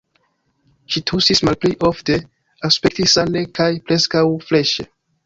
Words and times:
Ŝi 0.93 1.01
tusis 1.11 1.41
malpli 1.49 1.77
ofte, 1.89 2.15
aspektis 2.71 3.13
sane 3.19 3.45
kaj 3.61 3.69
preskaŭ 3.91 4.25
freŝe. 4.49 4.89